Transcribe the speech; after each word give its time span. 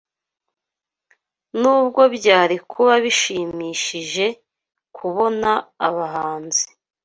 Nubwo 1.61 2.01
byari 2.15 2.55
kuba 2.71 2.93
bishimishije 3.03 4.25
kubona 4.97 5.51
abahanzi 5.87 6.65